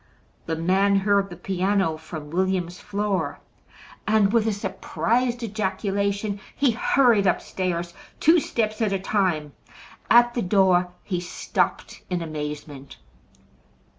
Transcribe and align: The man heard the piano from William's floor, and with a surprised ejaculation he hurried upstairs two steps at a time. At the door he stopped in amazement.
The 0.47 0.55
man 0.55 0.95
heard 0.95 1.29
the 1.29 1.35
piano 1.35 1.95
from 1.95 2.31
William's 2.31 2.79
floor, 2.79 3.39
and 4.07 4.33
with 4.33 4.47
a 4.47 4.51
surprised 4.51 5.43
ejaculation 5.43 6.39
he 6.55 6.71
hurried 6.71 7.27
upstairs 7.27 7.93
two 8.19 8.39
steps 8.39 8.81
at 8.81 8.91
a 8.93 8.97
time. 8.97 9.53
At 10.09 10.33
the 10.33 10.41
door 10.41 10.89
he 11.03 11.19
stopped 11.19 12.01
in 12.09 12.23
amazement. 12.23 12.97